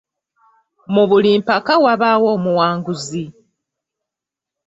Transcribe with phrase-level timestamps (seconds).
[0.93, 3.23] Mu buli mpaka wabaawo omuwanguzi.